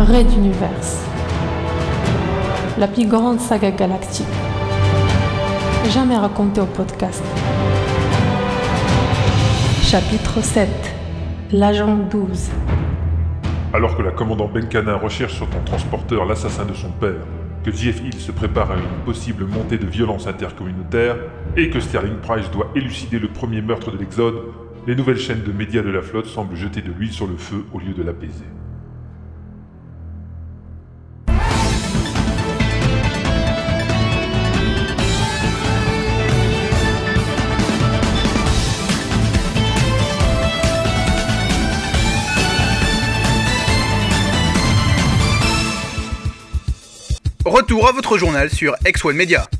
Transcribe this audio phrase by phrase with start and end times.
[0.00, 0.70] D'univers.
[2.78, 4.26] La plus grande saga galactique.
[5.90, 7.22] Jamais racontée au podcast.
[9.82, 10.68] Chapitre 7.
[11.52, 12.50] L'agent 12.
[13.74, 17.26] Alors que la commandant Benkana recherche sur ton transporteur l'assassin de son père,
[17.62, 21.16] que JF Hill se prépare à une possible montée de violence intercommunautaire,
[21.58, 24.44] et que Sterling Price doit élucider le premier meurtre de l'Exode,
[24.86, 27.66] les nouvelles chaînes de médias de la flotte semblent jeter de l'huile sur le feu
[27.74, 28.46] au lieu de l'apaiser.
[47.50, 49.50] Retour à votre journal sur X1 Media.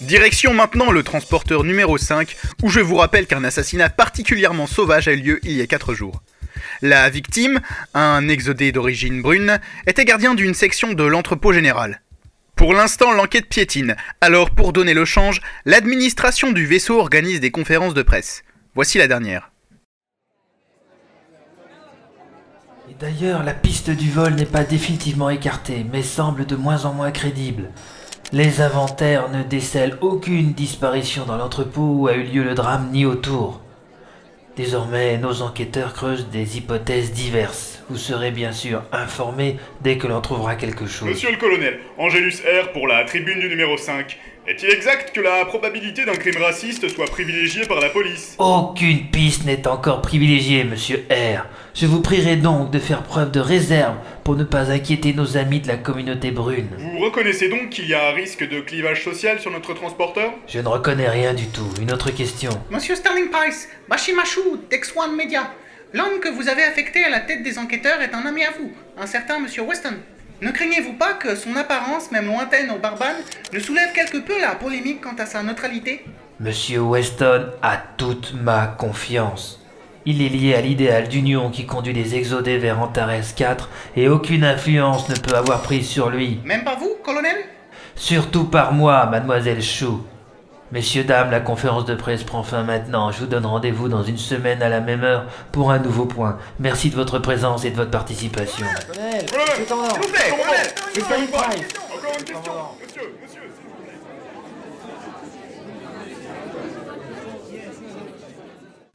[0.00, 5.12] Direction maintenant le transporteur numéro 5, où je vous rappelle qu'un assassinat particulièrement sauvage a
[5.12, 6.20] eu lieu il y a 4 jours.
[6.80, 7.60] La victime,
[7.94, 12.02] un exodé d'origine brune, était gardien d'une section de l'entrepôt général.
[12.56, 17.94] Pour l'instant, l'enquête piétine, alors pour donner le change, l'administration du vaisseau organise des conférences
[17.94, 18.42] de presse.
[18.74, 19.51] Voici la dernière.
[23.02, 27.10] D'ailleurs, la piste du vol n'est pas définitivement écartée, mais semble de moins en moins
[27.10, 27.70] crédible.
[28.32, 33.04] Les inventaires ne décèlent aucune disparition dans l'entrepôt où a eu lieu le drame ni
[33.04, 33.60] autour.
[34.56, 37.82] Désormais, nos enquêteurs creusent des hypothèses diverses.
[37.90, 41.08] Vous serez bien sûr informés dès que l'on trouvera quelque chose.
[41.08, 44.16] Monsieur le colonel, Angelus R pour la tribune du numéro 5.
[44.44, 49.44] Est-il exact que la probabilité d'un crime raciste soit privilégiée par la police Aucune piste
[49.44, 51.46] n'est encore privilégiée, monsieur R.
[51.74, 55.60] Je vous prierai donc de faire preuve de réserve pour ne pas inquiéter nos amis
[55.60, 56.70] de la communauté brune.
[56.76, 60.58] Vous reconnaissez donc qu'il y a un risque de clivage social sur notre transporteur Je
[60.58, 61.68] ne reconnais rien du tout.
[61.80, 62.50] Une autre question.
[62.68, 65.52] Monsieur Sterling Price, Bashimashu, Dex One Media.
[65.92, 68.72] L'homme que vous avez affecté à la tête des enquêteurs est un ami à vous,
[68.98, 69.94] un certain Monsieur Weston.
[70.42, 73.14] Ne craignez-vous pas que son apparence, même lointaine au Barbane,
[73.52, 76.04] ne soulève quelque peu la polémique quant à sa neutralité?
[76.40, 79.64] Monsieur Weston a toute ma confiance.
[80.04, 84.42] Il est lié à l'idéal d'union qui conduit les exodés vers Antares 4 et aucune
[84.42, 86.40] influence ne peut avoir prise sur lui.
[86.44, 87.36] Même pas vous, colonel?
[87.94, 90.04] Surtout par moi, mademoiselle Chou.
[90.72, 93.12] Messieurs, dames, la conférence de presse prend fin maintenant.
[93.12, 96.38] Je vous donne rendez-vous dans une semaine à la même heure pour un nouveau point.
[96.58, 98.64] Merci de votre présence et de votre participation.
[98.86, 99.20] Colonel
[99.54, 103.40] S'il vous plaît, colonel Encore une question Monsieur, monsieur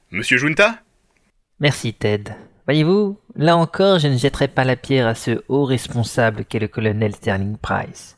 [0.10, 0.80] Monsieur Junta?
[1.60, 2.36] Merci, Ted.
[2.66, 6.68] Voyez-vous, là encore, je ne jetterai pas la pierre à ce haut responsable qu'est le
[6.68, 8.17] colonel Sterling Price.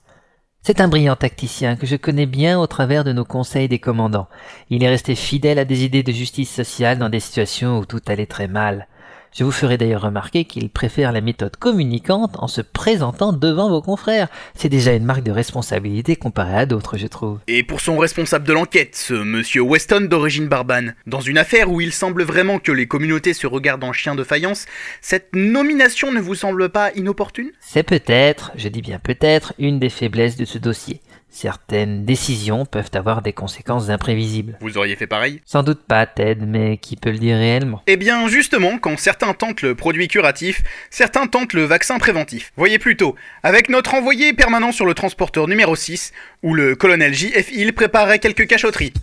[0.62, 4.28] C'est un brillant tacticien que je connais bien au travers de nos conseils des commandants.
[4.70, 8.02] Il est resté fidèle à des idées de justice sociale dans des situations où tout
[8.08, 8.88] allait très mal.
[9.32, 13.82] Je vous ferai d'ailleurs remarquer qu'il préfère la méthode communicante en se présentant devant vos
[13.82, 14.28] confrères.
[14.56, 17.40] C'est déjà une marque de responsabilité comparée à d'autres, je trouve.
[17.48, 21.80] Et pour son responsable de l'enquête, ce monsieur Weston d'origine barbane, dans une affaire où
[21.80, 24.66] il semble vraiment que les communautés se regardent en chien de faïence,
[25.02, 27.52] cette nomination ne vous semble pas inopportune?
[27.60, 31.02] C'est peut-être, je dis bien peut-être, une des faiblesses de ce dossier.
[31.32, 34.58] Certaines décisions peuvent avoir des conséquences imprévisibles.
[34.62, 35.42] Vous auriez fait pareil?
[35.46, 37.84] Sans doute pas, Ted, mais qui peut le dire réellement?
[37.86, 42.52] Eh bien, justement, quand certains tentent le produit curatif, certains tentent le vaccin préventif.
[42.58, 46.12] Voyez plutôt, avec notre envoyé permanent sur le transporteur numéro 6,
[46.44, 47.52] où le colonel J.F.
[47.52, 48.94] Hill préparait quelques cachotteries.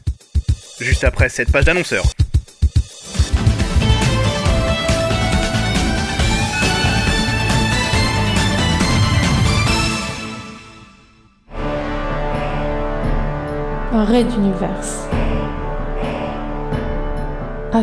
[0.81, 2.05] Juste après cette page d'annonceur.
[13.93, 14.69] Un raid d'univers.
[17.73, 17.83] À.